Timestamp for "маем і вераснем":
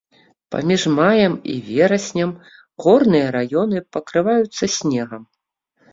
0.99-2.33